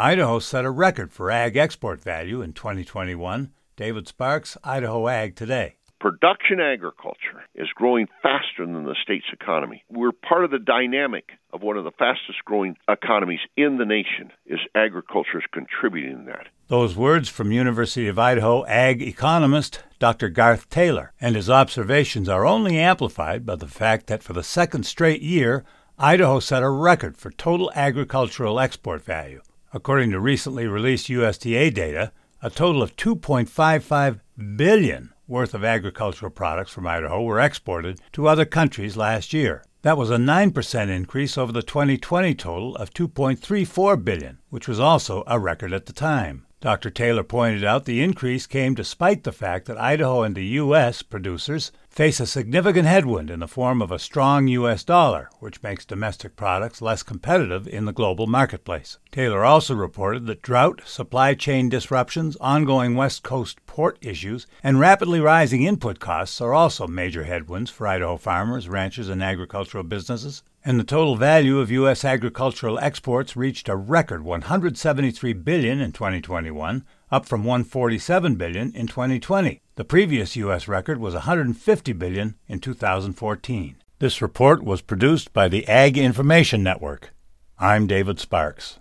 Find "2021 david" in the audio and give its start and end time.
2.54-4.08